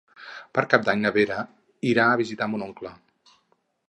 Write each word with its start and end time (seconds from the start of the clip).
Per 0.57 0.61
Cap 0.69 0.85
d'Any 0.87 1.03
na 1.03 1.11
Vera 1.17 1.37
irà 1.89 2.05
a 2.05 2.15
visitar 2.23 2.47
mon 2.55 2.65
oncle. 2.69 2.93